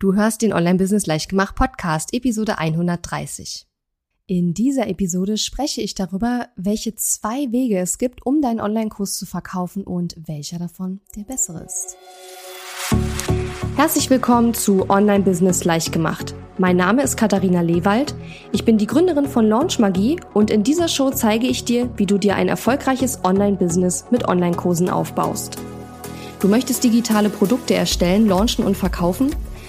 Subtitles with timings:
[0.00, 3.66] Du hörst den Online-Business Leichtgemacht Podcast, Episode 130.
[4.28, 9.26] In dieser Episode spreche ich darüber, welche zwei Wege es gibt, um deinen Online-Kurs zu
[9.26, 11.96] verkaufen und welcher davon der bessere ist.
[13.74, 16.32] Herzlich willkommen zu Online-Business Leichtgemacht.
[16.58, 18.14] Mein Name ist Katharina Lewald.
[18.52, 22.06] Ich bin die Gründerin von Launch Magie und in dieser Show zeige ich dir, wie
[22.06, 25.58] du dir ein erfolgreiches Online-Business mit Online-Kursen aufbaust.
[26.38, 29.34] Du möchtest digitale Produkte erstellen, launchen und verkaufen?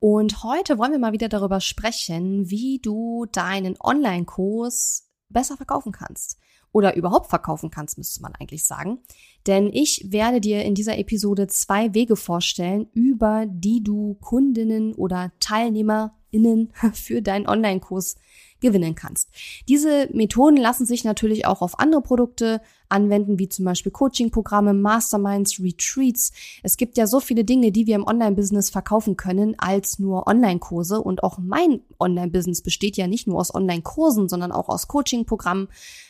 [0.00, 6.38] und heute wollen wir mal wieder darüber sprechen, wie du deinen Online-Kurs besser verkaufen kannst.
[6.70, 9.00] Oder überhaupt verkaufen kannst, müsste man eigentlich sagen.
[9.46, 15.32] Denn ich werde dir in dieser Episode zwei Wege vorstellen, über die du Kundinnen oder
[15.40, 18.16] TeilnehmerInnen für deinen Online-Kurs
[18.60, 19.30] gewinnen kannst.
[19.68, 25.60] Diese Methoden lassen sich natürlich auch auf andere Produkte anwenden, wie zum Beispiel Coaching-Programme, Masterminds,
[25.60, 26.32] Retreats.
[26.62, 31.00] Es gibt ja so viele Dinge, die wir im Online-Business verkaufen können, als nur Online-Kurse.
[31.00, 35.68] Und auch mein Online-Business besteht ja nicht nur aus Online-Kursen, sondern auch aus Coaching-Programmen,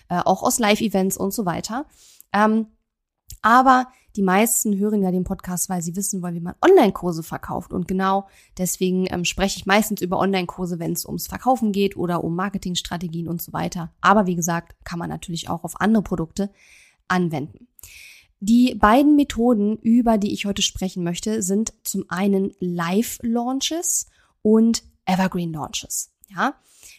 [0.08, 1.86] äh, auch aus Live-Events und so weiter.
[2.32, 2.66] Ähm,
[3.42, 3.88] aber
[4.19, 7.72] die meisten hören ja den Podcast, weil sie wissen wollen, wie man Online-Kurse verkauft.
[7.72, 8.27] Und genau
[8.58, 13.28] deswegen ähm, spreche ich meistens über Online-Kurse, wenn es ums Verkaufen geht oder um Marketingstrategien
[13.28, 13.92] und so weiter.
[14.00, 16.50] Aber wie gesagt, kann man natürlich auch auf andere Produkte
[17.06, 17.69] anwenden.
[18.41, 24.06] Die beiden Methoden, über die ich heute sprechen möchte, sind zum einen Live-Launches
[24.42, 26.10] und Evergreen Launches.
[26.30, 26.54] Ja,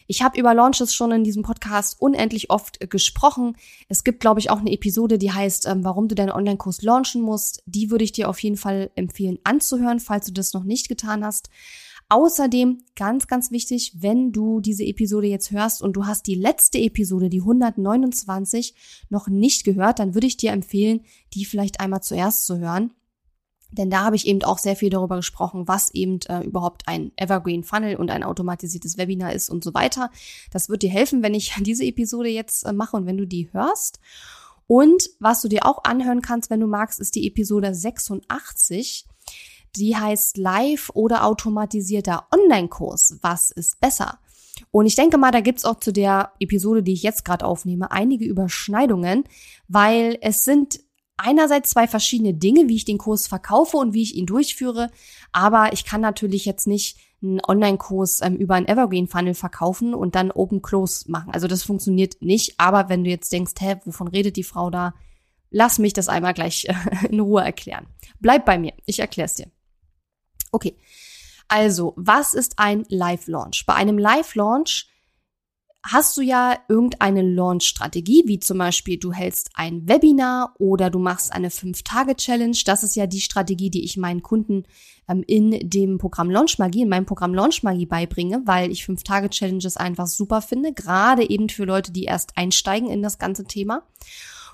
[0.06, 3.56] ich habe über Launches schon in diesem Podcast unendlich oft äh, gesprochen.
[3.88, 7.22] Es gibt, glaube ich, auch eine Episode, die heißt, ähm, warum du deinen Online-Kurs launchen
[7.22, 7.62] musst.
[7.66, 11.24] Die würde ich dir auf jeden Fall empfehlen anzuhören, falls du das noch nicht getan
[11.24, 11.48] hast.
[12.08, 16.78] Außerdem, ganz, ganz wichtig, wenn du diese Episode jetzt hörst und du hast die letzte
[16.78, 18.74] Episode, die 129,
[19.10, 21.02] noch nicht gehört, dann würde ich dir empfehlen,
[21.34, 22.90] die vielleicht einmal zuerst zu hören.
[23.72, 27.12] Denn da habe ich eben auch sehr viel darüber gesprochen, was eben äh, überhaupt ein
[27.16, 30.10] Evergreen Funnel und ein automatisiertes Webinar ist und so weiter.
[30.50, 33.52] Das wird dir helfen, wenn ich diese Episode jetzt äh, mache und wenn du die
[33.52, 34.00] hörst.
[34.66, 39.06] Und was du dir auch anhören kannst, wenn du magst, ist die Episode 86.
[39.76, 43.18] Die heißt Live oder automatisierter Online-Kurs.
[43.22, 44.18] Was ist besser?
[44.70, 47.90] Und ich denke mal, da gibt's auch zu der Episode, die ich jetzt gerade aufnehme,
[47.90, 49.24] einige Überschneidungen,
[49.68, 50.80] weil es sind
[51.20, 54.90] einerseits zwei verschiedene Dinge, wie ich den Kurs verkaufe und wie ich ihn durchführe.
[55.32, 60.30] Aber ich kann natürlich jetzt nicht einen Online-Kurs ähm, über einen Evergreen-Funnel verkaufen und dann
[60.30, 61.32] Open-Close machen.
[61.32, 62.54] Also das funktioniert nicht.
[62.58, 64.94] Aber wenn du jetzt denkst, hä, wovon redet die Frau da?
[65.50, 66.66] Lass mich das einmal gleich
[67.10, 67.86] in Ruhe erklären.
[68.20, 68.72] Bleib bei mir.
[68.86, 69.50] Ich erkläre es dir.
[70.52, 70.76] Okay.
[71.48, 73.66] Also, was ist ein Live-Launch?
[73.66, 74.89] Bei einem Live-Launch
[75.82, 81.32] hast du ja irgendeine Launch-Strategie, wie zum Beispiel du hältst ein Webinar oder du machst
[81.32, 82.56] eine 5-Tage-Challenge.
[82.66, 84.64] Das ist ja die Strategie, die ich meinen Kunden
[85.08, 89.76] ähm, in dem Programm Launch Magie, in meinem Programm Launch Magie beibringe, weil ich 5-Tage-Challenges
[89.76, 93.82] einfach super finde, gerade eben für Leute, die erst einsteigen in das ganze Thema.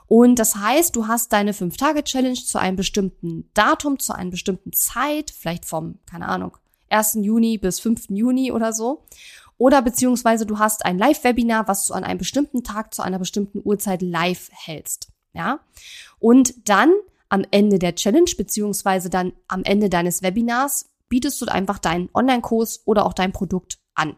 [0.08, 5.32] Und das heißt, du hast deine 5-Tage-Challenge zu einem bestimmten Datum, zu einer bestimmten Zeit,
[5.36, 6.56] vielleicht vom, keine Ahnung,
[6.88, 7.18] 1.
[7.20, 8.10] Juni bis 5.
[8.10, 9.02] Juni oder so.
[9.58, 13.60] Oder beziehungsweise du hast ein Live-Webinar, was du an einem bestimmten Tag zu einer bestimmten
[13.64, 15.08] Uhrzeit live hältst.
[15.32, 15.60] Ja.
[16.18, 16.92] Und dann
[17.28, 22.82] am Ende der Challenge, beziehungsweise dann am Ende deines Webinars, bietest du einfach deinen Online-Kurs
[22.84, 24.16] oder auch dein Produkt an.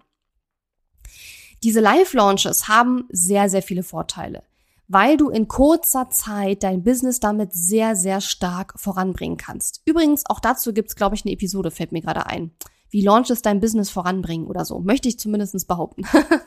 [1.63, 4.43] Diese Live-Launches haben sehr, sehr viele Vorteile,
[4.87, 9.83] weil du in kurzer Zeit dein Business damit sehr, sehr stark voranbringen kannst.
[9.85, 12.53] Übrigens, auch dazu gibt's, glaube ich, eine Episode, fällt mir gerade ein
[12.91, 14.81] wie Launches dein Business voranbringen oder so.
[14.81, 16.03] Möchte ich zumindestens behaupten.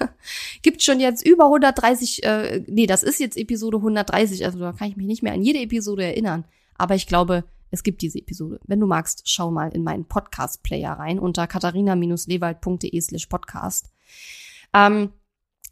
[0.61, 4.89] Gibt schon jetzt über 130, äh, nee, das ist jetzt Episode 130, also da kann
[4.89, 6.45] ich mich nicht mehr an jede Episode erinnern.
[6.77, 8.59] Aber ich glaube, es gibt diese Episode.
[8.65, 13.89] Wenn du magst, schau mal in meinen Podcast-Player rein unter katharina-lewald.de slash podcast.
[14.73, 15.11] Ähm,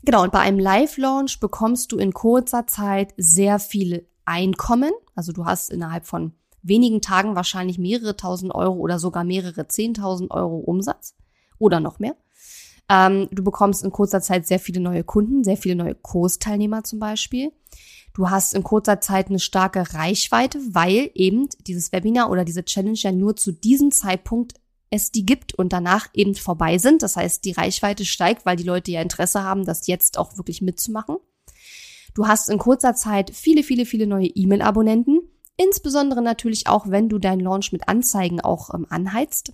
[0.03, 4.91] genau, und bei einem Live-Launch bekommst du in kurzer Zeit sehr viele Einkommen.
[5.15, 10.31] Also du hast innerhalb von wenigen Tagen wahrscheinlich mehrere tausend Euro oder sogar mehrere zehntausend
[10.31, 11.15] Euro Umsatz
[11.57, 12.15] oder noch mehr.
[12.89, 16.99] Ähm, du bekommst in kurzer Zeit sehr viele neue Kunden, sehr viele neue Kursteilnehmer zum
[16.99, 17.51] Beispiel.
[18.13, 22.97] Du hast in kurzer Zeit eine starke Reichweite, weil eben dieses Webinar oder diese Challenge
[22.97, 24.55] ja nur zu diesem Zeitpunkt
[24.89, 27.03] es die gibt und danach eben vorbei sind.
[27.03, 30.61] Das heißt, die Reichweite steigt, weil die Leute ja Interesse haben, das jetzt auch wirklich
[30.61, 31.17] mitzumachen.
[32.15, 35.19] Du hast in kurzer Zeit viele, viele, viele neue E-Mail-Abonnenten.
[35.61, 39.51] Insbesondere natürlich auch, wenn du deinen Launch mit Anzeigen auch ähm, anheizt.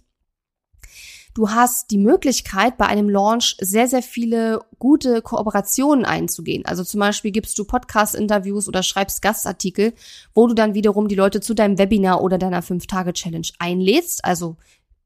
[1.33, 6.63] Du hast die Möglichkeit, bei einem Launch sehr, sehr viele gute Kooperationen einzugehen.
[6.63, 9.93] Also zum Beispiel gibst du Podcast-Interviews oder schreibst Gastartikel,
[10.35, 14.23] wo du dann wiederum die Leute zu deinem Webinar oder deiner 5-Tage-Challenge einlädst.
[14.23, 14.57] Also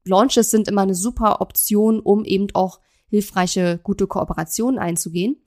[0.04, 5.38] Launches sind immer eine super Option, um eben auch hilfreiche, gute Kooperationen einzugehen.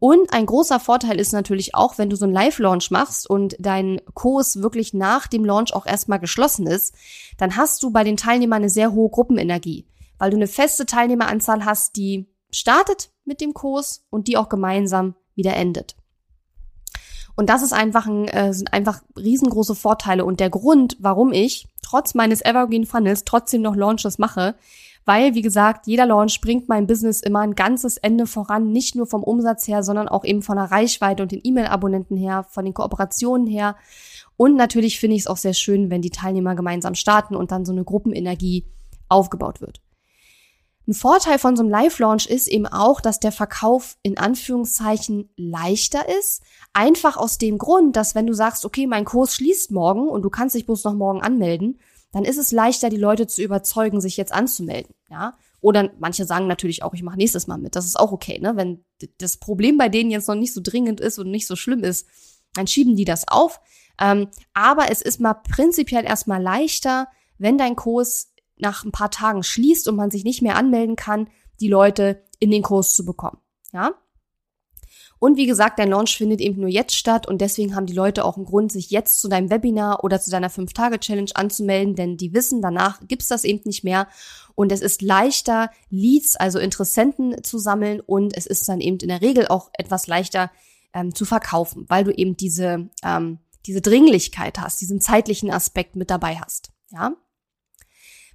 [0.00, 4.00] Und ein großer Vorteil ist natürlich auch, wenn du so einen Live-Launch machst und dein
[4.14, 6.94] Kurs wirklich nach dem Launch auch erstmal geschlossen ist,
[7.36, 11.64] dann hast du bei den Teilnehmern eine sehr hohe Gruppenenergie weil du eine feste Teilnehmeranzahl
[11.64, 15.96] hast, die startet mit dem Kurs und die auch gemeinsam wieder endet.
[17.36, 21.68] Und das ist einfach ein, äh, sind einfach riesengroße Vorteile und der Grund, warum ich
[21.82, 24.56] trotz meines Evergreen Funnels trotzdem noch Launches mache,
[25.08, 29.06] weil, wie gesagt, jeder Launch bringt mein Business immer ein ganzes Ende voran, nicht nur
[29.06, 32.74] vom Umsatz her, sondern auch eben von der Reichweite und den E-Mail-Abonnenten her, von den
[32.74, 33.74] Kooperationen her.
[34.36, 37.64] Und natürlich finde ich es auch sehr schön, wenn die Teilnehmer gemeinsam starten und dann
[37.64, 38.66] so eine Gruppenenergie
[39.08, 39.80] aufgebaut wird.
[40.86, 46.04] Ein Vorteil von so einem Live-Launch ist eben auch, dass der Verkauf in Anführungszeichen leichter
[46.18, 46.42] ist.
[46.74, 50.28] Einfach aus dem Grund, dass wenn du sagst, okay, mein Kurs schließt morgen und du
[50.28, 51.78] kannst dich bloß noch morgen anmelden,
[52.12, 54.94] dann ist es leichter, die Leute zu überzeugen, sich jetzt anzumelden.
[55.10, 55.36] Ja?
[55.60, 57.76] Oder manche sagen natürlich auch, ich mache nächstes Mal mit.
[57.76, 58.56] Das ist auch okay, ne?
[58.56, 58.84] Wenn
[59.18, 62.06] das Problem bei denen jetzt noch nicht so dringend ist und nicht so schlimm ist,
[62.54, 63.60] dann schieben die das auf.
[64.00, 67.08] Ähm, aber es ist mal prinzipiell erstmal leichter,
[67.38, 71.28] wenn dein Kurs nach ein paar Tagen schließt und man sich nicht mehr anmelden kann,
[71.60, 73.38] die Leute in den Kurs zu bekommen.
[73.72, 73.94] Ja?
[75.18, 78.24] Und wie gesagt, dein Launch findet eben nur jetzt statt und deswegen haben die Leute
[78.24, 82.32] auch einen Grund, sich jetzt zu deinem Webinar oder zu deiner 5-Tage-Challenge anzumelden, denn die
[82.34, 84.06] wissen, danach gibt's das eben nicht mehr
[84.54, 89.08] und es ist leichter, Leads, also Interessenten zu sammeln und es ist dann eben in
[89.08, 90.50] der Regel auch etwas leichter
[90.92, 96.10] ähm, zu verkaufen, weil du eben diese, ähm, diese Dringlichkeit hast, diesen zeitlichen Aspekt mit
[96.10, 96.70] dabei hast.
[96.90, 97.12] Ja?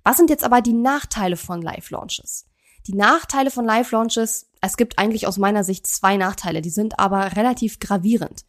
[0.04, 2.46] Was sind jetzt aber die Nachteile von Live-Launches?
[2.88, 7.36] Die Nachteile von Live-Launches, es gibt eigentlich aus meiner Sicht zwei Nachteile, die sind aber
[7.36, 8.46] relativ gravierend.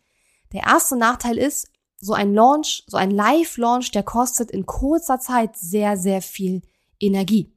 [0.53, 1.69] Der erste Nachteil ist,
[2.01, 6.63] so ein Launch, so ein Live-Launch, der kostet in kurzer Zeit sehr, sehr viel
[7.01, 7.55] Energie.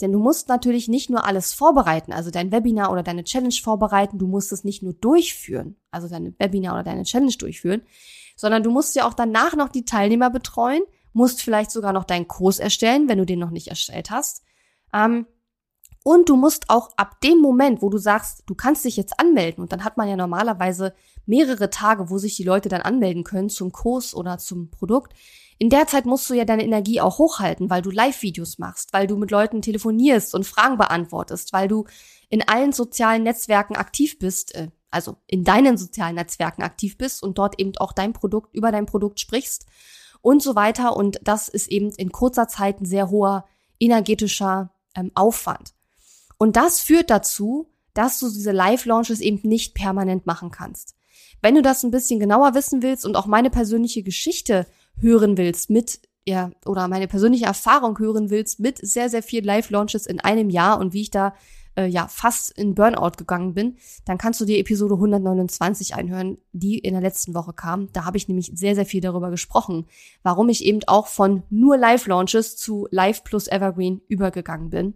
[0.00, 4.18] Denn du musst natürlich nicht nur alles vorbereiten, also dein Webinar oder deine Challenge vorbereiten,
[4.18, 7.82] du musst es nicht nur durchführen, also deine Webinar oder deine Challenge durchführen,
[8.36, 10.82] sondern du musst ja auch danach noch die Teilnehmer betreuen,
[11.12, 14.44] musst vielleicht sogar noch deinen Kurs erstellen, wenn du den noch nicht erstellt hast.
[14.94, 15.26] Ähm,
[16.04, 19.62] und du musst auch ab dem Moment, wo du sagst, du kannst dich jetzt anmelden,
[19.62, 20.94] und dann hat man ja normalerweise
[21.26, 25.12] mehrere Tage, wo sich die Leute dann anmelden können zum Kurs oder zum Produkt.
[25.58, 29.08] In der Zeit musst du ja deine Energie auch hochhalten, weil du Live-Videos machst, weil
[29.08, 31.84] du mit Leuten telefonierst und Fragen beantwortest, weil du
[32.28, 37.38] in allen sozialen Netzwerken aktiv bist, äh, also in deinen sozialen Netzwerken aktiv bist und
[37.38, 39.66] dort eben auch dein Produkt, über dein Produkt sprichst
[40.22, 40.96] und so weiter.
[40.96, 43.44] Und das ist eben in kurzer Zeit ein sehr hoher
[43.80, 45.74] energetischer ähm, Aufwand.
[46.38, 50.94] Und das führt dazu, dass du diese Live-Launches eben nicht permanent machen kannst.
[51.42, 55.70] Wenn du das ein bisschen genauer wissen willst und auch meine persönliche Geschichte hören willst
[55.70, 60.50] mit ja, oder meine persönliche Erfahrung hören willst mit sehr, sehr vielen Live-Launches in einem
[60.50, 61.34] Jahr und wie ich da
[61.74, 66.78] äh, ja fast in Burnout gegangen bin, dann kannst du dir Episode 129 einhören, die
[66.78, 67.90] in der letzten Woche kam.
[67.92, 69.86] Da habe ich nämlich sehr, sehr viel darüber gesprochen,
[70.22, 74.94] warum ich eben auch von nur Live-Launches zu Live plus Evergreen übergegangen bin.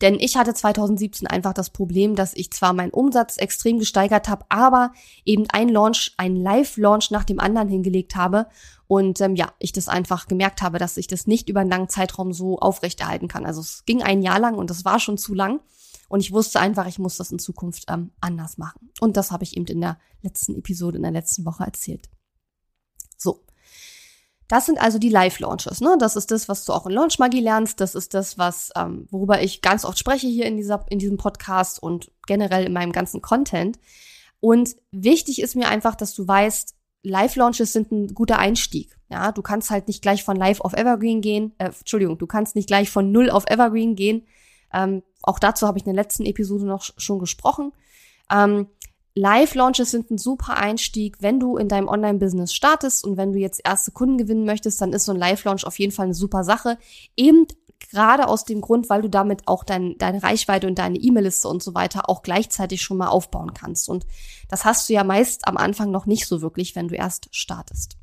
[0.00, 4.44] Denn ich hatte 2017 einfach das Problem, dass ich zwar meinen Umsatz extrem gesteigert habe,
[4.48, 4.92] aber
[5.24, 8.46] eben ein Launch, ein Live-Launch nach dem anderen hingelegt habe
[8.88, 11.88] und ähm, ja, ich das einfach gemerkt habe, dass ich das nicht über einen langen
[11.88, 13.46] Zeitraum so aufrechterhalten kann.
[13.46, 15.60] Also es ging ein Jahr lang und das war schon zu lang.
[16.08, 18.90] Und ich wusste einfach, ich muss das in Zukunft ähm, anders machen.
[19.00, 22.08] Und das habe ich eben in der letzten Episode, in der letzten Woche erzählt.
[24.48, 25.80] Das sind also die Live-Launches.
[25.80, 25.96] Ne?
[25.98, 27.80] Das ist das, was du auch in Launch Magie lernst.
[27.80, 31.16] Das ist das, was ähm, worüber ich ganz oft spreche hier in dieser in diesem
[31.16, 33.78] Podcast und generell in meinem ganzen Content.
[34.40, 38.96] Und wichtig ist mir einfach, dass du weißt, Live-Launches sind ein guter Einstieg.
[39.08, 41.54] Ja, du kannst halt nicht gleich von Live auf Evergreen gehen.
[41.58, 44.26] Äh, Entschuldigung, du kannst nicht gleich von Null auf Evergreen gehen.
[44.72, 47.72] Ähm, auch dazu habe ich in der letzten Episode noch schon gesprochen.
[48.30, 48.68] Ähm,
[49.18, 53.62] Live-Launches sind ein super Einstieg, wenn du in deinem Online-Business startest und wenn du jetzt
[53.64, 56.76] erste Kunden gewinnen möchtest, dann ist so ein Live-Launch auf jeden Fall eine super Sache.
[57.16, 57.46] Eben
[57.90, 61.62] gerade aus dem Grund, weil du damit auch dein, deine Reichweite und deine E-Mail-Liste und
[61.62, 63.88] so weiter auch gleichzeitig schon mal aufbauen kannst.
[63.88, 64.06] Und
[64.50, 67.96] das hast du ja meist am Anfang noch nicht so wirklich, wenn du erst startest.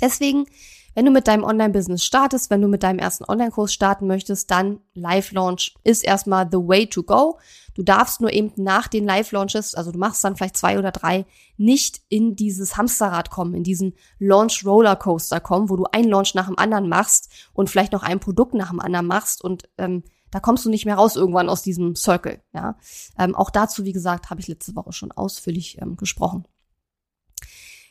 [0.00, 0.46] Deswegen
[0.94, 4.80] Wenn du mit deinem Online-Business startest, wenn du mit deinem ersten Online-Kurs starten möchtest, dann
[4.94, 7.38] Live-Launch ist erstmal the way to go.
[7.74, 11.26] Du darfst nur eben nach den Live-Launches, also du machst dann vielleicht zwei oder drei,
[11.56, 16.58] nicht in dieses Hamsterrad kommen, in diesen Launch-Rollercoaster kommen, wo du einen Launch nach dem
[16.58, 20.64] anderen machst und vielleicht noch ein Produkt nach dem anderen machst und ähm, da kommst
[20.64, 22.42] du nicht mehr raus irgendwann aus diesem Circle.
[22.52, 22.76] Ja,
[23.18, 26.44] ähm, auch dazu, wie gesagt, habe ich letzte Woche schon ausführlich ähm, gesprochen.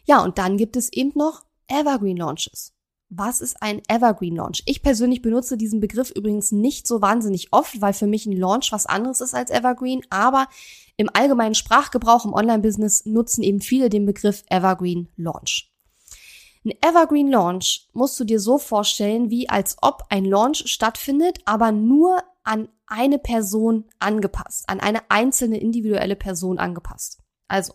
[0.06, 2.73] Ja, und dann gibt es eben noch Evergreen Launches.
[3.16, 4.64] Was ist ein Evergreen Launch?
[4.66, 8.72] Ich persönlich benutze diesen Begriff übrigens nicht so wahnsinnig oft, weil für mich ein Launch
[8.72, 10.48] was anderes ist als Evergreen, aber
[10.98, 15.72] im allgemeinen Sprachgebrauch im Online-Business nutzen eben viele den Begriff Evergreen Launch.
[16.66, 21.72] Ein Evergreen Launch musst du dir so vorstellen, wie als ob ein Launch stattfindet, aber
[21.72, 27.20] nur an eine Person angepasst, an eine einzelne individuelle Person angepasst.
[27.48, 27.74] Also,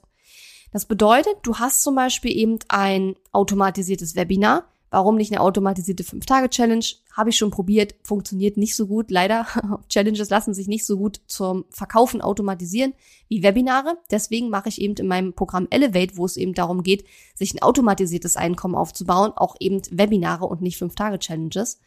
[0.72, 4.64] das bedeutet, du hast zum Beispiel eben ein automatisiertes Webinar.
[4.90, 6.84] Warum nicht eine automatisierte 5-Tage-Challenge?
[7.12, 9.10] Habe ich schon probiert, funktioniert nicht so gut.
[9.10, 9.46] Leider,
[9.88, 12.94] Challenges lassen sich nicht so gut zum Verkaufen automatisieren
[13.28, 13.98] wie Webinare.
[14.10, 17.04] Deswegen mache ich eben in meinem Programm Elevate, wo es eben darum geht,
[17.34, 21.80] sich ein automatisiertes Einkommen aufzubauen, auch eben Webinare und nicht 5-Tage-Challenges.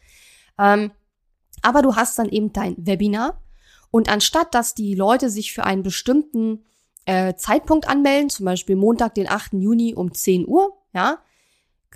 [0.58, 0.92] Ähm,
[1.62, 3.40] aber du hast dann eben dein Webinar
[3.90, 6.64] und anstatt, dass die Leute sich für einen bestimmten
[7.04, 9.54] äh, Zeitpunkt anmelden, zum Beispiel Montag, den 8.
[9.54, 11.18] Juni um 10 Uhr, ja,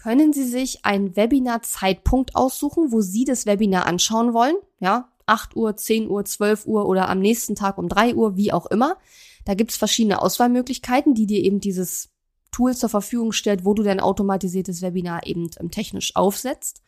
[0.07, 5.77] können Sie sich einen Webinar-Zeitpunkt aussuchen, wo Sie das Webinar anschauen wollen, ja, 8 Uhr,
[5.77, 8.99] 10 Uhr, 12 Uhr oder am nächsten Tag um 3 Uhr, wie auch immer.
[9.45, 12.11] Da gibt's verschiedene Auswahlmöglichkeiten, die dir eben dieses
[12.53, 16.85] Tool zur Verfügung stellt, wo du dein automatisiertes Webinar eben ähm, technisch aufsetzt.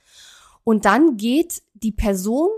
[0.63, 2.51] Und dann geht die Person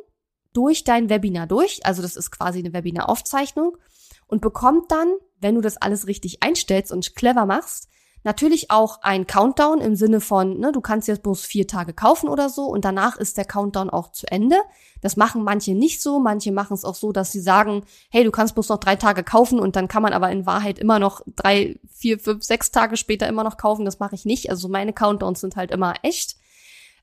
[0.52, 3.78] durch dein Webinar durch, also das ist quasi eine Webinar-Aufzeichnung
[4.26, 7.88] und bekommt dann, wenn du das alles richtig einstellst und clever machst,
[8.22, 12.28] natürlich auch ein Countdown im Sinne von, ne, du kannst jetzt bloß vier Tage kaufen
[12.28, 14.56] oder so und danach ist der Countdown auch zu Ende.
[15.00, 18.30] Das machen manche nicht so, manche machen es auch so, dass sie sagen, hey, du
[18.30, 21.22] kannst bloß noch drei Tage kaufen und dann kann man aber in Wahrheit immer noch
[21.36, 23.84] drei, vier, fünf, sechs Tage später immer noch kaufen.
[23.84, 24.50] Das mache ich nicht.
[24.50, 26.36] Also meine Countdowns sind halt immer echt.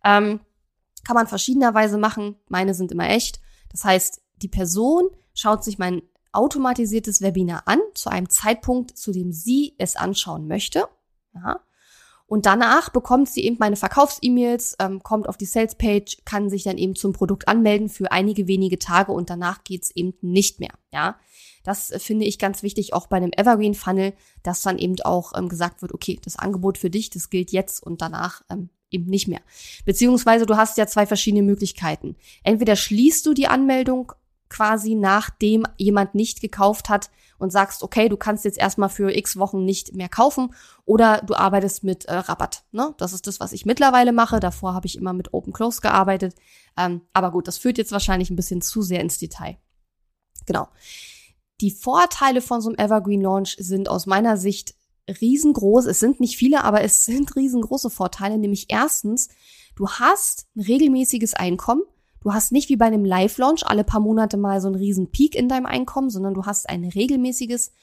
[0.04, 0.40] Ähm,
[1.06, 2.36] kann man verschiedenerweise machen.
[2.48, 3.40] Meine sind immer echt.
[3.72, 9.32] Das heißt, die Person schaut sich mein automatisiertes Webinar an, zu einem Zeitpunkt, zu dem
[9.32, 10.88] sie es anschauen möchte.
[11.44, 11.60] Ja.
[12.27, 16.77] Und danach bekommt sie eben meine Verkaufs-E-Mails, ähm, kommt auf die Sales-Page, kann sich dann
[16.77, 20.74] eben zum Produkt anmelden für einige wenige Tage und danach geht's eben nicht mehr.
[20.91, 21.17] Ja,
[21.63, 24.13] das finde ich ganz wichtig, auch bei einem Evergreen Funnel,
[24.44, 27.82] dass dann eben auch ähm, gesagt wird, okay, das Angebot für dich, das gilt jetzt
[27.82, 29.41] und danach ähm, eben nicht mehr.
[29.86, 32.17] Beziehungsweise du hast ja zwei verschiedene Möglichkeiten.
[32.44, 34.12] Entweder schließt du die Anmeldung
[34.50, 39.38] quasi nachdem jemand nicht gekauft hat und sagst, okay, du kannst jetzt erstmal für x
[39.38, 40.53] Wochen nicht mehr kaufen
[40.86, 42.63] oder du arbeitest mit äh, Rabatt.
[42.72, 42.94] Ne?
[42.98, 44.39] Das ist das, was ich mittlerweile mache.
[44.39, 46.36] Davor habe ich immer mit Open Close gearbeitet.
[46.77, 49.58] Ähm, aber gut, das führt jetzt wahrscheinlich ein bisschen zu sehr ins Detail.
[50.46, 50.67] Genau.
[51.62, 54.75] Die Vorteile von so einem Evergreen Launch sind aus meiner Sicht
[55.08, 55.86] riesengroß.
[55.86, 58.38] Es sind nicht viele, aber es sind riesengroße Vorteile.
[58.38, 59.29] Nämlich erstens,
[59.75, 61.84] du hast ein regelmäßiges Einkommen.
[62.22, 65.36] Du hast nicht wie bei einem Live-Launch alle paar Monate mal so einen riesen Peak
[65.36, 67.74] in deinem Einkommen, sondern du hast ein regelmäßiges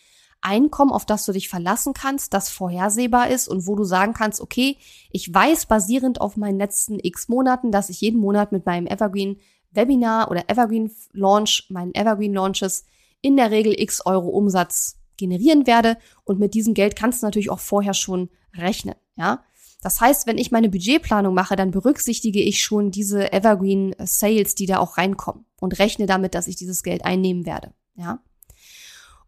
[0.40, 4.42] Einkommen, auf das du dich verlassen kannst, das vorhersehbar ist und wo du sagen kannst,
[4.42, 4.76] okay,
[5.10, 9.38] ich weiß basierend auf meinen letzten x Monaten, dass ich jeden Monat mit meinem Evergreen
[9.70, 12.84] Webinar oder Evergreen Launch, meinen Evergreen Launches
[13.22, 17.50] in der Regel x Euro Umsatz generieren werde und mit diesem Geld kannst du natürlich
[17.50, 19.42] auch vorher schon rechnen, ja?
[19.84, 24.64] Das heißt, wenn ich meine Budgetplanung mache, dann berücksichtige ich schon diese Evergreen Sales, die
[24.64, 27.74] da auch reinkommen und rechne damit, dass ich dieses Geld einnehmen werde.
[27.94, 28.20] Ja.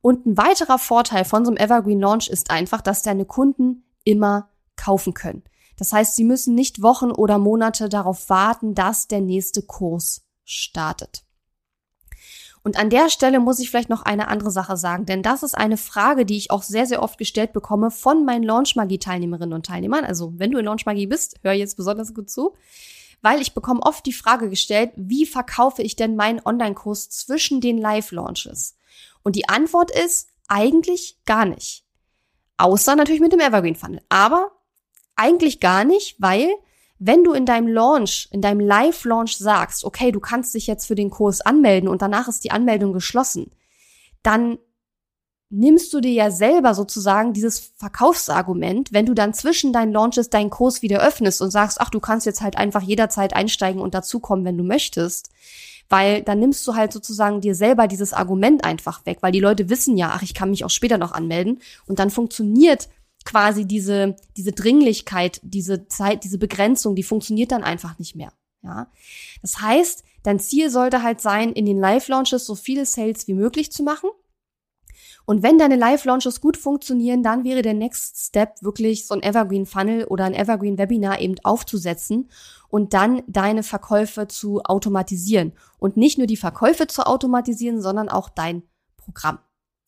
[0.01, 4.49] Und ein weiterer Vorteil von so einem Evergreen Launch ist einfach, dass deine Kunden immer
[4.77, 5.43] kaufen können.
[5.77, 11.26] Das heißt, sie müssen nicht Wochen oder Monate darauf warten, dass der nächste Kurs startet.
[12.67, 15.57] Und an der Stelle muss ich vielleicht noch eine andere Sache sagen, denn das ist
[15.57, 20.05] eine Frage, die ich auch sehr, sehr oft gestellt bekomme von meinen Launchmagie-Teilnehmerinnen und Teilnehmern.
[20.05, 22.57] Also wenn du in Launchmagie bist, hör jetzt besonders gut zu,
[23.23, 27.79] weil ich bekomme oft die Frage gestellt, wie verkaufe ich denn meinen Online-Kurs zwischen den
[27.79, 28.77] Live-Launches?
[29.23, 31.85] Und die Antwort ist eigentlich gar nicht.
[32.57, 34.03] Außer natürlich mit dem Evergreen Funnel.
[34.09, 34.51] Aber
[35.15, 36.49] eigentlich gar nicht, weil
[36.99, 40.95] wenn du in deinem Launch, in deinem Live-Launch sagst, okay, du kannst dich jetzt für
[40.95, 43.51] den Kurs anmelden und danach ist die Anmeldung geschlossen,
[44.23, 44.59] dann
[45.49, 50.51] nimmst du dir ja selber sozusagen dieses Verkaufsargument, wenn du dann zwischen deinen Launches deinen
[50.51, 54.45] Kurs wieder öffnest und sagst, ach, du kannst jetzt halt einfach jederzeit einsteigen und dazukommen,
[54.45, 55.31] wenn du möchtest.
[55.89, 59.71] Weil dann nimmst du halt sozusagen dir selber dieses Argument einfach weg, weil die Leute
[59.71, 62.89] wissen ja, ach, ich kann mich auch später noch anmelden und dann funktioniert
[63.27, 68.33] quasi diese, diese Dringlichkeit, diese Zeit, diese Begrenzung, die funktioniert dann einfach nicht mehr.
[68.63, 68.91] Ja.
[69.43, 73.71] Das heißt, dein Ziel sollte halt sein, in den Live-Launches so viele Sales wie möglich
[73.71, 74.09] zu machen.
[75.27, 79.67] Und wenn deine Live-Launches gut funktionieren, dann wäre der Next Step wirklich so ein Evergreen
[79.67, 82.31] Funnel oder ein Evergreen Webinar eben aufzusetzen
[82.69, 85.53] und dann deine Verkäufe zu automatisieren.
[85.79, 88.63] Und nicht nur die Verkäufe zu automatisieren, sondern auch dein
[88.97, 89.41] Programm.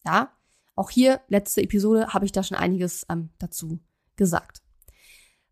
[0.05, 0.33] Ja,
[0.79, 3.79] auch hier, letzte Episode, habe ich da schon einiges ähm, dazu
[4.17, 4.63] gesagt.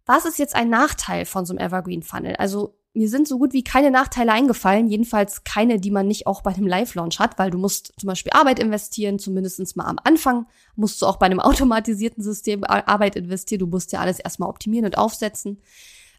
[0.06, 2.36] Was ist jetzt ein Nachteil von so einem Evergreen Funnel?
[2.36, 6.40] Also mir sind so gut wie keine Nachteile eingefallen, jedenfalls keine, die man nicht auch
[6.40, 10.46] bei einem Live-Launch hat, weil du musst zum Beispiel Arbeit investieren, zumindestens mal am Anfang
[10.76, 14.86] musst du auch bei einem automatisierten System Arbeit investieren, du musst ja alles erstmal optimieren
[14.86, 15.60] und aufsetzen.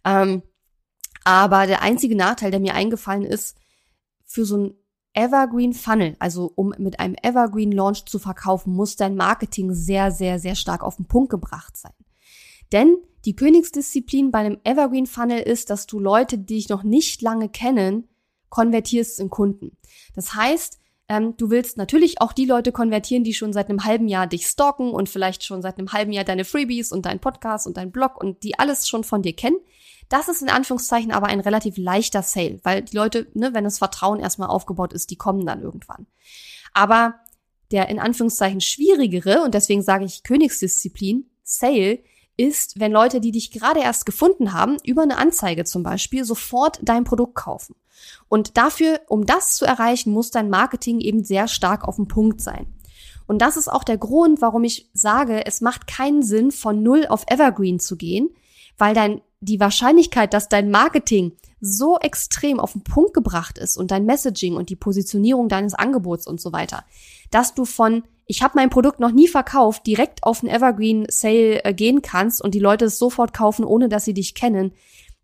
[0.06, 0.44] Ähm,
[1.24, 3.58] aber der einzige Nachteil, der mir eingefallen ist,
[4.24, 4.74] für so ein
[5.18, 10.38] Evergreen Funnel, also um mit einem Evergreen Launch zu verkaufen, muss dein Marketing sehr, sehr,
[10.38, 11.94] sehr stark auf den Punkt gebracht sein.
[12.72, 17.24] Denn die Königsdisziplin bei einem Evergreen Funnel ist, dass du Leute, die dich noch nicht
[17.24, 18.08] lange kennen,
[18.50, 19.76] konvertierst in Kunden.
[20.14, 20.78] Das heißt,
[21.10, 24.48] ähm, du willst natürlich auch die Leute konvertieren, die schon seit einem halben Jahr dich
[24.48, 27.92] stalken und vielleicht schon seit einem halben Jahr deine Freebies und deinen Podcast und deinen
[27.92, 29.58] Blog und die alles schon von dir kennen.
[30.10, 33.78] Das ist in Anführungszeichen aber ein relativ leichter Sale, weil die Leute, ne, wenn das
[33.78, 36.08] Vertrauen erstmal aufgebaut ist, die kommen dann irgendwann.
[36.74, 37.16] Aber
[37.72, 42.00] der in Anführungszeichen schwierigere, und deswegen sage ich Königsdisziplin, Sale,
[42.38, 46.80] ist, wenn Leute, die dich gerade erst gefunden haben, über eine Anzeige zum Beispiel, sofort
[46.82, 47.76] dein Produkt kaufen.
[48.30, 52.42] Und dafür, um das zu erreichen, muss dein Marketing eben sehr stark auf den Punkt
[52.42, 52.68] sein.
[53.26, 57.08] Und das ist auch der Grund, warum ich sage, es macht keinen Sinn, von Null
[57.08, 58.30] auf Evergreen zu gehen,
[58.78, 63.92] weil dein die Wahrscheinlichkeit, dass dein Marketing so extrem auf den Punkt gebracht ist und
[63.92, 66.84] dein Messaging und die Positionierung deines Angebots und so weiter,
[67.32, 71.64] dass du von ich habe mein Produkt noch nie verkauft, direkt auf einen Evergreen Sale
[71.64, 74.74] äh, gehen kannst und die Leute es sofort kaufen, ohne dass sie dich kennen,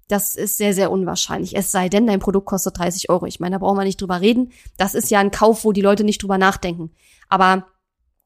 [0.08, 1.56] das ist sehr, sehr unwahrscheinlich.
[1.56, 3.26] Es sei denn, dein Produkt kostet 30 Euro.
[3.26, 4.52] Ich meine, da brauchen wir nicht drüber reden.
[4.78, 6.92] Das ist ja ein Kauf, wo die Leute nicht drüber nachdenken.
[7.30, 7.68] Aber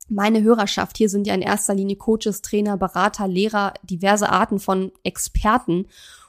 [0.09, 4.91] meine Hörerschaft hier sind ja in erster Linie Coaches, Trainer, Berater, Lehrer, diverse Arten von
[5.03, 5.87] Experten.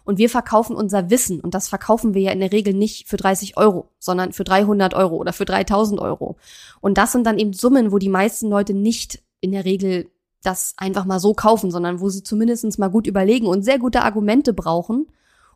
[0.09, 1.39] Und wir verkaufen unser Wissen.
[1.39, 4.95] Und das verkaufen wir ja in der Regel nicht für 30 Euro, sondern für 300
[4.95, 6.39] Euro oder für 3000 Euro.
[6.81, 10.11] Und das sind dann eben Summen, wo die meisten Leute nicht in der Regel
[10.43, 14.01] das einfach mal so kaufen, sondern wo sie zumindest mal gut überlegen und sehr gute
[14.01, 15.09] Argumente brauchen,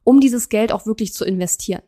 [0.05, 1.81] um dieses Geld auch wirklich zu investieren.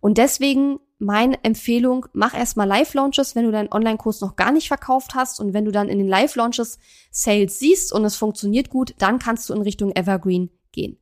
[0.00, 5.14] Und deswegen meine Empfehlung, mach erstmal Live-Launches, wenn du deinen Online-Kurs noch gar nicht verkauft
[5.14, 5.38] hast.
[5.38, 6.78] Und wenn du dann in den Live-Launches
[7.10, 10.96] Sales siehst und es funktioniert gut, dann kannst du in Richtung Evergreen gehen.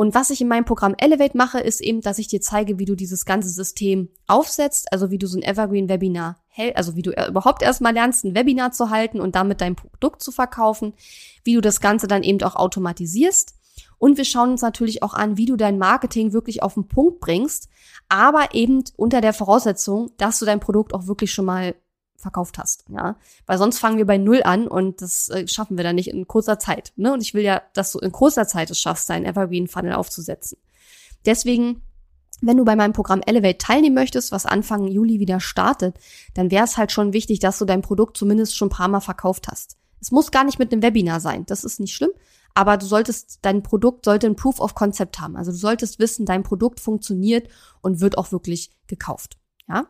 [0.00, 2.84] Und was ich in meinem Programm Elevate mache, ist eben, dass ich dir zeige, wie
[2.84, 7.10] du dieses ganze System aufsetzt, also wie du so ein Evergreen-Webinar hältst, also wie du
[7.10, 10.94] überhaupt erstmal lernst, ein Webinar zu halten und damit dein Produkt zu verkaufen,
[11.42, 13.56] wie du das Ganze dann eben auch automatisierst.
[13.98, 17.18] Und wir schauen uns natürlich auch an, wie du dein Marketing wirklich auf den Punkt
[17.18, 17.68] bringst,
[18.08, 21.74] aber eben unter der Voraussetzung, dass du dein Produkt auch wirklich schon mal
[22.18, 25.84] verkauft hast, ja, weil sonst fangen wir bei null an und das äh, schaffen wir
[25.84, 27.12] dann nicht in kurzer Zeit, ne?
[27.12, 30.58] Und ich will ja, dass du in kurzer Zeit es schaffst, deinen Evergreen Funnel aufzusetzen.
[31.24, 31.82] Deswegen
[32.40, 35.96] wenn du bei meinem Programm Elevate teilnehmen möchtest, was Anfang Juli wieder startet,
[36.34, 39.00] dann wäre es halt schon wichtig, dass du dein Produkt zumindest schon ein paar Mal
[39.00, 39.76] verkauft hast.
[40.00, 42.10] Es muss gar nicht mit einem Webinar sein, das ist nicht schlimm,
[42.54, 45.36] aber du solltest, dein Produkt sollte ein Proof of Concept haben.
[45.36, 47.48] Also du solltest wissen, dein Produkt funktioniert
[47.80, 49.38] und wird auch wirklich gekauft.
[49.68, 49.86] Ja?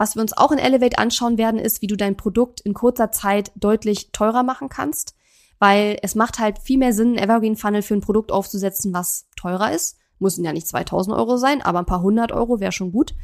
[0.00, 3.10] Was wir uns auch in Elevate anschauen werden, ist, wie du dein Produkt in kurzer
[3.12, 5.14] Zeit deutlich teurer machen kannst,
[5.58, 9.28] weil es macht halt viel mehr Sinn, einen Evergreen Funnel für ein Produkt aufzusetzen, was
[9.36, 9.98] teurer ist.
[10.18, 13.14] Müssen ja nicht 2000 Euro sein, aber ein paar hundert Euro wäre schon gut.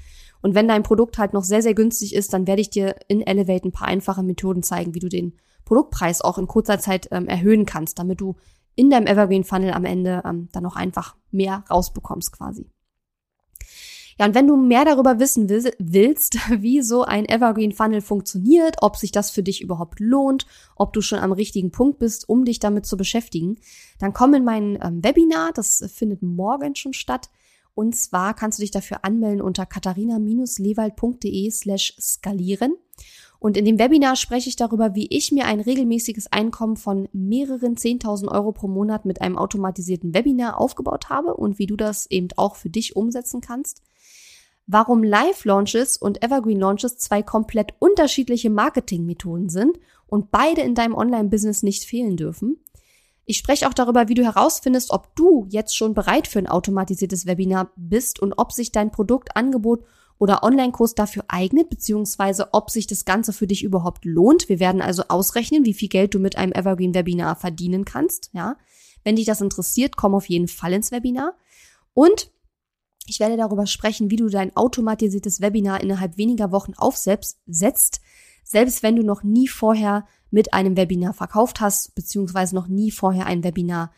[0.43, 3.27] Und wenn dein Produkt halt noch sehr, sehr günstig ist, dann werde ich dir in
[3.27, 5.33] Elevate ein paar einfache Methoden zeigen, wie du den
[5.65, 8.37] Produktpreis auch in kurzer Zeit ähm, erhöhen kannst, damit du
[8.75, 12.71] in deinem Evergreen Funnel am Ende ähm, dann auch einfach mehr rausbekommst quasi.
[14.18, 18.96] Ja, und wenn du mehr darüber wissen willst, wie so ein Evergreen Funnel funktioniert, ob
[18.96, 22.59] sich das für dich überhaupt lohnt, ob du schon am richtigen Punkt bist, um dich
[22.59, 23.59] damit zu beschäftigen,
[23.98, 27.29] dann komm in mein ähm, Webinar, das findet morgen schon statt.
[27.74, 32.74] Und zwar kannst du dich dafür anmelden unter katharina-lewald.de slash skalieren.
[33.38, 37.76] Und in dem Webinar spreche ich darüber, wie ich mir ein regelmäßiges Einkommen von mehreren
[37.76, 42.29] 10.000 Euro pro Monat mit einem automatisierten Webinar aufgebaut habe und wie du das eben
[42.37, 43.83] auch für dich umsetzen kannst.
[44.66, 51.85] Warum Live-Launches und Evergreen-Launches zwei komplett unterschiedliche Marketingmethoden sind und beide in deinem Online-Business nicht
[51.85, 52.59] fehlen dürfen.
[53.24, 57.26] Ich spreche auch darüber, wie du herausfindest, ob du jetzt schon bereit für ein automatisiertes
[57.26, 59.85] Webinar bist und ob sich dein Produktangebot
[60.18, 64.48] oder Online-Kurs dafür eignet, beziehungsweise ob sich das Ganze für dich überhaupt lohnt.
[64.48, 68.31] Wir werden also ausrechnen, wie viel Geld du mit einem Evergreen-Webinar verdienen kannst.
[68.33, 68.57] Ja,
[69.05, 71.35] wenn dich das interessiert, komm auf jeden Fall ins Webinar.
[71.94, 72.31] Und
[73.07, 78.03] ich werde darüber sprechen, wie du dein automatisiertes Webinar innerhalb weniger Wochen aufsetzt, selbst
[78.83, 83.45] wenn du noch nie vorher mit einem Webinar verkauft hast, beziehungsweise noch nie vorher ein
[83.45, 83.92] Webinar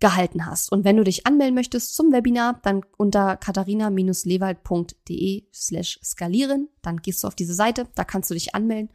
[0.00, 0.72] gehalten hast.
[0.72, 7.22] Und wenn du dich anmelden möchtest zum Webinar, dann unter katharina-lewald.de slash skalieren, dann gehst
[7.22, 8.90] du auf diese Seite, da kannst du dich anmelden.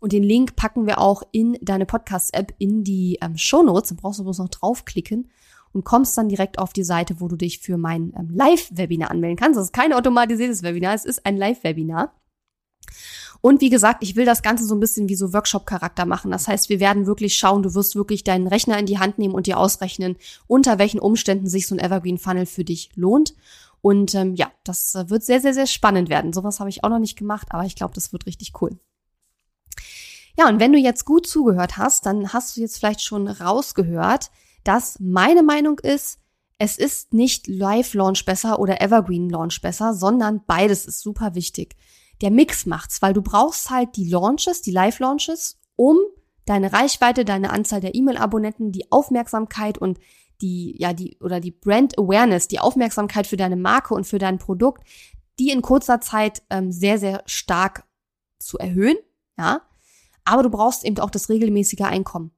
[0.00, 3.88] Und den Link packen wir auch in deine Podcast-App in die ähm, Show Notes.
[3.88, 5.30] Dann brauchst du bloß noch draufklicken
[5.74, 9.36] und kommst dann direkt auf die Seite, wo du dich für mein ähm, Live-Webinar anmelden
[9.36, 9.58] kannst.
[9.58, 12.14] Das ist kein automatisiertes Webinar, es ist ein Live-Webinar.
[13.40, 16.30] Und wie gesagt, ich will das Ganze so ein bisschen wie so Workshop-Charakter machen.
[16.30, 19.34] Das heißt, wir werden wirklich schauen, du wirst wirklich deinen Rechner in die Hand nehmen
[19.34, 23.34] und dir ausrechnen, unter welchen Umständen sich so ein Evergreen Funnel für dich lohnt.
[23.82, 26.32] Und ähm, ja, das äh, wird sehr, sehr, sehr spannend werden.
[26.32, 28.78] Sowas habe ich auch noch nicht gemacht, aber ich glaube, das wird richtig cool.
[30.38, 34.30] Ja, und wenn du jetzt gut zugehört hast, dann hast du jetzt vielleicht schon rausgehört,
[34.64, 36.18] dass meine Meinung ist,
[36.58, 41.76] es ist nicht Live-Launch besser oder Evergreen-Launch besser, sondern beides ist super wichtig
[42.20, 45.98] der Mix macht's, weil du brauchst halt die Launches, die Live-Launches, um
[46.46, 49.98] deine Reichweite, deine Anzahl der E-Mail-Abonnenten, die Aufmerksamkeit und
[50.40, 54.38] die, ja, die, oder die Brand Awareness, die Aufmerksamkeit für deine Marke und für dein
[54.38, 54.86] Produkt,
[55.38, 57.84] die in kurzer Zeit ähm, sehr, sehr stark
[58.38, 58.96] zu erhöhen,
[59.38, 59.62] ja.
[60.24, 62.30] Aber du brauchst eben auch das regelmäßige Einkommen.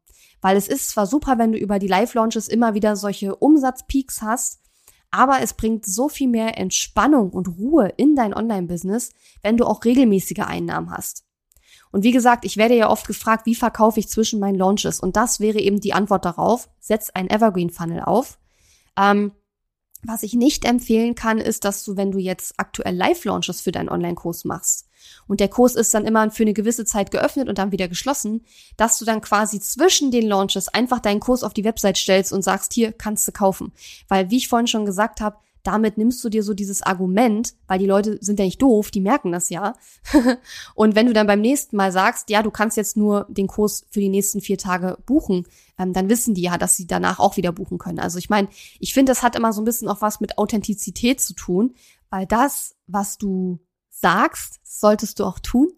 [0.47, 4.61] Weil es ist zwar super, wenn du über die Live-Launches immer wieder solche Umsatzpeaks hast,
[5.11, 9.11] aber es bringt so viel mehr Entspannung und Ruhe in dein Online-Business,
[9.43, 11.25] wenn du auch regelmäßige Einnahmen hast.
[11.91, 15.01] Und wie gesagt, ich werde ja oft gefragt, wie verkaufe ich zwischen meinen Launches?
[15.01, 16.69] Und das wäre eben die Antwort darauf.
[16.79, 18.39] Setz ein Evergreen Funnel auf.
[18.97, 19.33] Ähm,
[20.07, 23.89] was ich nicht empfehlen kann, ist, dass du, wenn du jetzt aktuell Live-Launches für deinen
[23.89, 24.87] Online-Kurs machst
[25.27, 28.45] und der Kurs ist dann immer für eine gewisse Zeit geöffnet und dann wieder geschlossen,
[28.77, 32.43] dass du dann quasi zwischen den Launches einfach deinen Kurs auf die Website stellst und
[32.43, 33.73] sagst, hier kannst du kaufen.
[34.09, 35.37] Weil, wie ich vorhin schon gesagt habe,
[35.67, 39.01] damit nimmst du dir so dieses Argument, weil die Leute sind ja nicht doof, die
[39.01, 39.75] merken das ja.
[40.75, 43.87] und wenn du dann beim nächsten Mal sagst, ja, du kannst jetzt nur den Kurs
[43.91, 45.47] für die nächsten vier Tage buchen,
[45.79, 47.99] ähm, dann wissen die ja, dass sie danach auch wieder buchen können.
[47.99, 48.49] Also ich meine,
[48.79, 51.75] ich finde, das hat immer so ein bisschen auch was mit Authentizität zu tun,
[52.11, 53.59] weil das, was du
[53.91, 55.69] sagst, solltest du auch tun,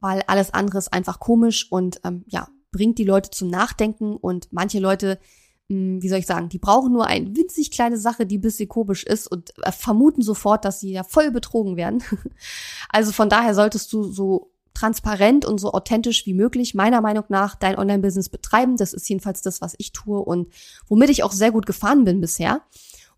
[0.00, 4.48] weil alles andere ist einfach komisch und ähm, ja, bringt die Leute zum Nachdenken und
[4.52, 5.18] manche Leute
[5.68, 9.02] wie soll ich sagen, die brauchen nur eine winzig kleine Sache, die ein bisschen komisch
[9.04, 12.02] ist und äh, vermuten sofort, dass sie ja voll betrogen werden.
[12.88, 17.54] also von daher solltest du so transparent und so authentisch wie möglich, meiner Meinung nach,
[17.54, 18.76] dein Online-Business betreiben.
[18.76, 20.52] Das ist jedenfalls das, was ich tue und
[20.86, 22.60] womit ich auch sehr gut gefahren bin bisher.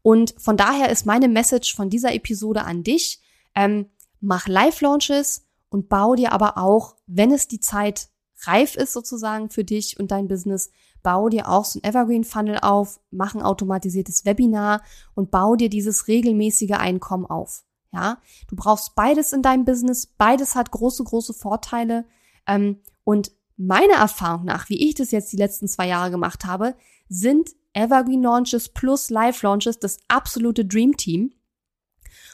[0.02, 3.20] Und von daher ist meine Message von dieser Episode an dich,
[3.54, 3.87] ähm,
[4.20, 8.08] mach Live-Launches und bau dir aber auch, wenn es die Zeit
[8.42, 10.70] reif ist sozusagen für dich und dein Business,
[11.02, 14.82] bau dir auch so ein Evergreen Funnel auf, mach ein automatisiertes Webinar
[15.14, 17.64] und bau dir dieses regelmäßige Einkommen auf.
[17.92, 22.04] Ja, du brauchst beides in deinem Business, beides hat große, große Vorteile.
[22.46, 26.74] Ähm, und meiner Erfahrung nach, wie ich das jetzt die letzten zwei Jahre gemacht habe,
[27.08, 31.32] sind Evergreen Launches plus Live Launches das absolute Dream Team.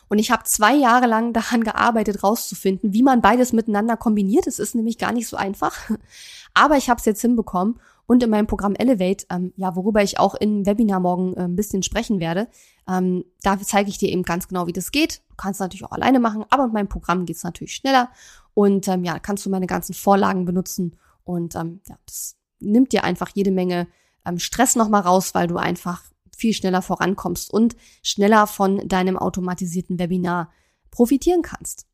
[0.09, 4.46] Und ich habe zwei Jahre lang daran gearbeitet, rauszufinden, wie man beides miteinander kombiniert.
[4.46, 5.90] Es ist nämlich gar nicht so einfach.
[6.55, 10.19] Aber ich habe es jetzt hinbekommen und in meinem Programm Elevate, ähm, ja, worüber ich
[10.19, 12.49] auch im Webinar morgen äh, ein bisschen sprechen werde.
[12.88, 15.23] Ähm, da zeige ich dir eben ganz genau, wie das geht.
[15.31, 18.11] Du kannst natürlich auch alleine machen, aber mit meinem Programm geht's natürlich schneller.
[18.53, 23.05] Und ähm, ja, kannst du meine ganzen Vorlagen benutzen und ähm, ja, das nimmt dir
[23.05, 23.88] einfach jede Menge
[24.25, 26.03] ähm, Stress nochmal raus, weil du einfach
[26.37, 30.51] viel schneller vorankommst und schneller von deinem automatisierten Webinar
[30.90, 31.87] profitieren kannst.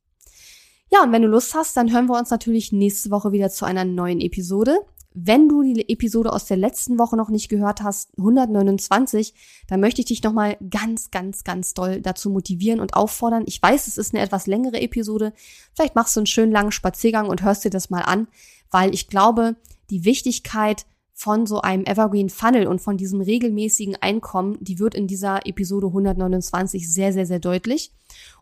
[0.90, 3.64] Ja, und wenn du Lust hast, dann hören wir uns natürlich nächste Woche wieder zu
[3.64, 4.81] einer neuen Episode.
[5.12, 9.35] Wenn du die Episode aus der letzten Woche noch nicht gehört hast, 129,
[9.66, 13.42] dann möchte ich dich nochmal ganz, ganz, ganz doll dazu motivieren und auffordern.
[13.46, 15.33] Ich weiß, es ist eine etwas längere Episode.
[15.75, 18.29] Vielleicht machst du einen schönen langen Spaziergang und hörst dir das mal an,
[18.70, 19.57] weil ich glaube,
[19.90, 25.09] die Wichtigkeit von so einem Evergreen Funnel und von diesem regelmäßigen Einkommen, die wird in
[25.09, 27.92] dieser Episode 129 sehr, sehr, sehr deutlich.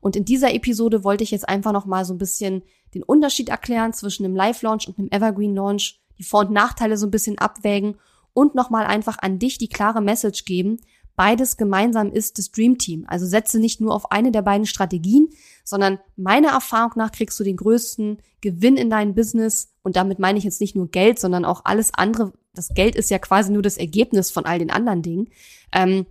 [0.00, 2.62] Und in dieser Episode wollte ich jetzt einfach nochmal so ein bisschen
[2.94, 7.10] den Unterschied erklären zwischen einem Live-Launch und einem Evergreen-Launch die Vor- und Nachteile so ein
[7.10, 7.96] bisschen abwägen
[8.32, 10.78] und nochmal einfach an dich die klare Message geben.
[11.16, 13.04] Beides gemeinsam ist das Dream Team.
[13.08, 15.28] Also setze nicht nur auf eine der beiden Strategien,
[15.64, 19.74] sondern meiner Erfahrung nach kriegst du den größten Gewinn in dein Business.
[19.82, 22.32] Und damit meine ich jetzt nicht nur Geld, sondern auch alles andere.
[22.54, 25.28] Das Geld ist ja quasi nur das Ergebnis von all den anderen Dingen.
[25.72, 26.06] Ähm,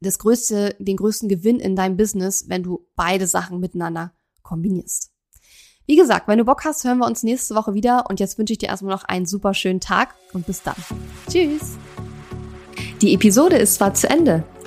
[0.00, 5.13] das größte, den größten Gewinn in deinem Business, wenn du beide Sachen miteinander kombinierst.
[5.86, 8.54] Wie gesagt, wenn du Bock hast, hören wir uns nächste Woche wieder und jetzt wünsche
[8.54, 10.76] ich dir erstmal noch einen super schönen Tag und bis dann.
[11.30, 11.76] Tschüss!
[13.02, 14.44] Die Episode ist zwar zu Ende,